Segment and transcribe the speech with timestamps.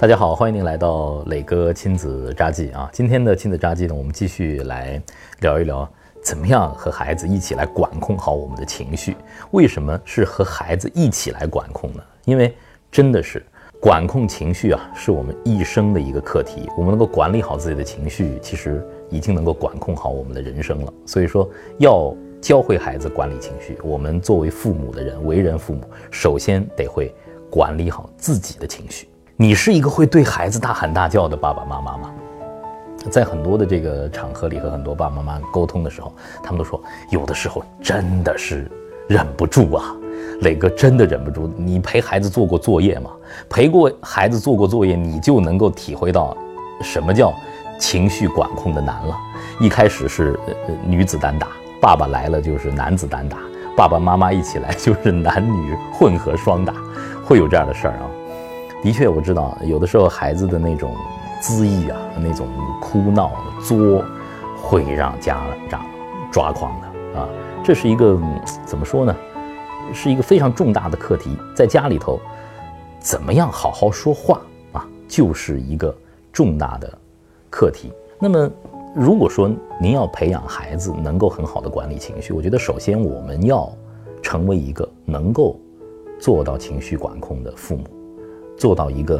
[0.00, 2.88] 大家好，欢迎您来到磊哥亲子札记啊！
[2.90, 4.98] 今天的亲子札记呢，我们继续来
[5.40, 5.86] 聊一聊，
[6.22, 9.14] 怎么样和孩子一起来管控好我们的情绪？
[9.50, 12.02] 为什么是和孩子一起来管控呢？
[12.24, 12.56] 因为
[12.90, 13.44] 真的是
[13.78, 16.66] 管控情绪啊，是我们一生的一个课题。
[16.78, 20.90] 我们能够管理好自己的情绪，其实已经能够管控好我们的人生了。
[21.04, 27.14] 所以说，要教会孩子管理情绪，我们作为父母的人，为人父母，首先得会
[27.50, 29.06] 管理好自己的情绪。
[29.40, 32.10] 你是一个会对孩子大喊大叫的爸爸妈妈吗？
[33.10, 36.12] 在很多的这个场合里和很多爸爸妈妈沟通的时候，
[36.42, 38.70] 他们都说，有的时候真的是
[39.08, 39.96] 忍不住啊，
[40.42, 41.50] 磊哥真的忍不住。
[41.56, 43.10] 你陪孩子做过作业吗？
[43.48, 46.36] 陪过孩子做过作业，你就能够体会到
[46.82, 47.32] 什么叫
[47.78, 49.16] 情绪管控的难了。
[49.58, 51.46] 一开始是呃女子单打，
[51.80, 53.38] 爸爸来了就是男子单打，
[53.74, 56.74] 爸爸妈妈一起来就是男女混合双打，
[57.24, 58.04] 会有这样的事儿啊。
[58.82, 60.94] 的确，我知道有的时候孩子的那种
[61.42, 62.46] 恣意啊，那种
[62.80, 63.30] 哭闹
[63.62, 64.02] 作，
[64.56, 65.84] 会让家长
[66.32, 67.28] 抓狂的啊。
[67.62, 68.18] 这是一个
[68.64, 69.14] 怎么说呢？
[69.92, 71.36] 是一个非常重大的课题。
[71.54, 72.18] 在家里头，
[72.98, 74.40] 怎么样好好说话
[74.72, 75.94] 啊，就是一个
[76.32, 76.98] 重大的
[77.50, 77.92] 课题。
[78.18, 78.50] 那么，
[78.94, 83.70] 如果说您要培养孩子能够很好的管理情绪，我觉得首先我们要
[84.22, 85.54] 成为一个能够
[86.18, 87.84] 做到情绪管控的父母。
[88.60, 89.18] 做到一个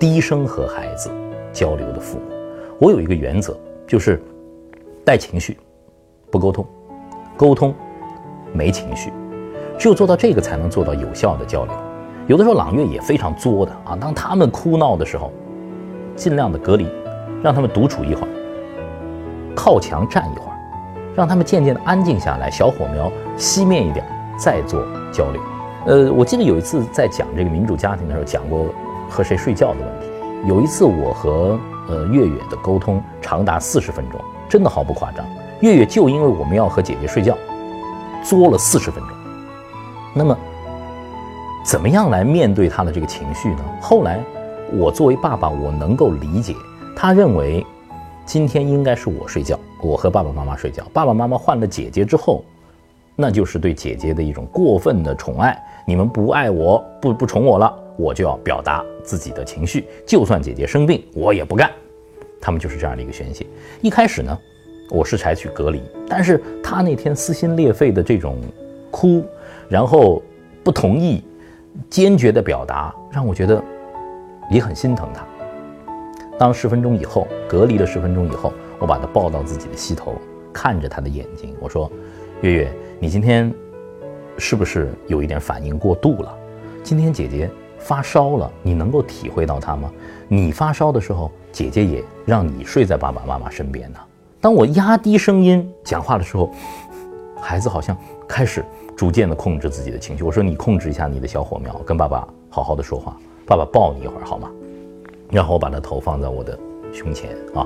[0.00, 1.10] 低声和孩子
[1.52, 2.24] 交流的父母，
[2.78, 3.54] 我有一个原则，
[3.86, 4.18] 就是
[5.04, 5.58] 带情绪，
[6.30, 6.64] 不沟通，
[7.36, 7.74] 沟通
[8.50, 9.12] 没情绪，
[9.78, 11.74] 只有做到这个，才能做到有效的交流。
[12.28, 15.30] 有的时候朗月也非常作的啊，当他们哭闹的时候，
[16.16, 16.86] 尽量的隔离，
[17.42, 18.28] 让他们独处一会儿，
[19.54, 20.56] 靠墙站一会儿，
[21.14, 24.02] 让他们渐渐的安静下来，小火苗熄灭一点，
[24.38, 25.42] 再做交流。
[25.88, 28.66] 呃，我记得有一次在讲这个民主家庭的时候，讲过
[29.08, 30.46] 和谁睡觉的问题。
[30.46, 31.58] 有一次我和
[31.88, 35.24] 呃月月的沟通长达四十分钟，真的毫不夸张。
[35.60, 37.34] 月月就因为我们要和姐姐睡觉，
[38.22, 39.16] 作了四十分钟。
[40.14, 40.36] 那么，
[41.64, 43.64] 怎么样来面对他的这个情绪呢？
[43.80, 44.22] 后来
[44.70, 46.54] 我作为爸爸，我能够理解
[46.94, 47.64] 他认为
[48.26, 50.84] 今天应该是我睡觉，我和爸爸妈妈睡觉。
[50.92, 52.44] 爸爸妈妈换了姐姐之后。
[53.20, 55.60] 那就是对姐姐的一种过分的宠爱。
[55.84, 59.88] 你们不爱我，不不宠我了，我就要表达自己的情绪。
[60.06, 61.68] 就算姐姐生病，我也不干。
[62.40, 63.44] 他们就是这样的一个宣泄。
[63.80, 64.38] 一开始呢，
[64.88, 68.36] 我是采取隔离，但是他那天撕心裂肺的这种
[68.88, 69.24] 哭，
[69.68, 70.22] 然后
[70.62, 71.24] 不同意，
[71.90, 73.60] 坚决的表达，让我觉得
[74.48, 75.26] 也很心疼他。
[76.38, 80.14] 当十分钟以后，隔离了十分钟以后，我把他抱到自己的膝头，
[80.52, 81.90] 看着他的眼睛，我说
[82.42, 83.52] ：“月月。”你今天
[84.38, 86.36] 是不是有一点反应过度了？
[86.82, 87.48] 今天姐姐
[87.78, 89.88] 发烧了，你能够体会到她吗？
[90.26, 94.00] 你发烧的时候，姐姐也让你睡在爸爸妈妈身边呢。
[94.40, 96.50] 当我压低声音讲话的时候，
[97.40, 98.64] 孩子好像开始
[98.96, 100.24] 逐渐的控制自己的情绪。
[100.24, 103.16] 我说你控制一下你的小火苗，跟爸爸好好的说话，
[103.46, 104.50] 爸爸抱你一会儿好吗？
[105.30, 106.58] 然后我把他头放在我的
[106.92, 107.64] 胸前啊，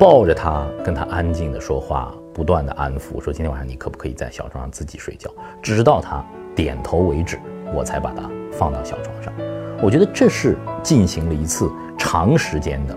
[0.00, 2.12] 抱着他，跟他安静的说话。
[2.38, 5.28] 不断的安抚，说今天晚上你可不可以在小床上自己睡觉，
[5.60, 7.36] 直到他点头为止，
[7.74, 9.32] 我才把他放到小床上。
[9.82, 11.68] 我觉得这是进行了一次
[11.98, 12.96] 长时间的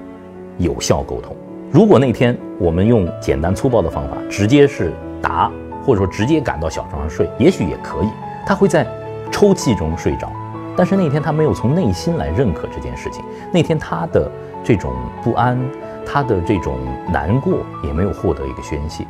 [0.59, 1.35] 有效沟通。
[1.71, 5.51] 如果那天我们用简单粗暴的方法，直接是打，
[5.83, 8.09] 或者说直接赶到小床上睡，也许也可以，
[8.45, 8.85] 他会在
[9.31, 10.31] 抽泣中睡着。
[10.77, 14.29] 但是那天他没有从内心来认可这件事情，那天他的
[14.63, 15.59] 这种不安，
[16.05, 16.77] 他的这种
[17.11, 19.03] 难过也没有获得一个宣泄。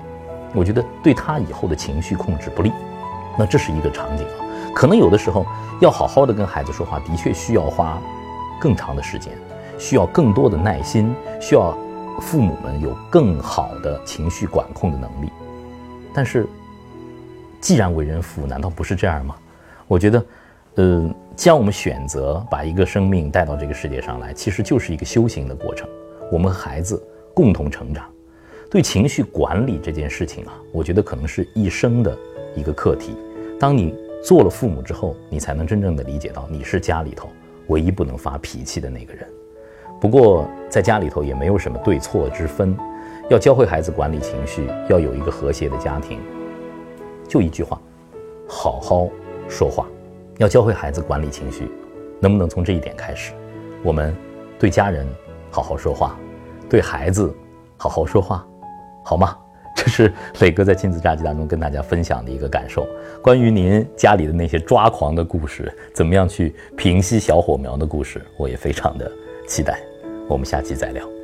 [0.53, 2.72] 我觉得对他以后的情绪控制不利，
[3.38, 4.45] 那这是一个场景啊。
[4.73, 5.45] 可能有的时候
[5.81, 8.01] 要好好的跟孩子说话，的确需要花
[8.59, 9.34] 更长的时间，
[9.78, 11.78] 需要更多的耐心，需要
[12.19, 15.29] 父母们有更好的情绪管控的能力。
[16.13, 16.47] 但是，
[17.59, 19.35] 既然为人父，难道不是这样吗？
[19.88, 20.25] 我觉得，
[20.75, 25.88] 呃，既然我们选择把一个生命带到这个世界上来，其实就是一个修行的过程，
[26.31, 27.01] 我们和孩子
[27.33, 28.06] 共同成长。
[28.71, 32.18] 对情绪管理这件事情啊，我觉得可能是一生的
[32.56, 33.18] 一个课题。
[33.59, 37.29] 当你做了父母之后，你才能真正的理解到你是家里头
[37.68, 39.27] 唯一不能发脾气的那个人。
[40.00, 42.73] 不过在家里头也没有什么对错之分，
[43.29, 46.18] 要教会孩子管理情绪，要有一个和谐的家庭，
[47.27, 47.77] 就一句话：
[48.47, 49.09] 好好
[49.50, 49.85] 说话。
[50.38, 51.69] 要教会孩子管理情绪，
[52.21, 53.33] 能不能从这一点开始？
[53.83, 54.15] 我们
[54.57, 55.06] 对家人
[55.51, 56.18] 好好说话，
[56.69, 57.35] 对孩子
[57.75, 58.47] 好好说话。
[59.03, 59.38] 好吗？
[59.75, 62.86] 这是磊哥在亲子炸鸡当中跟大家分享的一个感受。
[63.24, 69.09] 关于您家里的那些抓狂的故事，怎么样去平息小火苗的故事，我也非常的
[69.48, 69.80] 期待。
[70.27, 71.20] 我们下期再聊。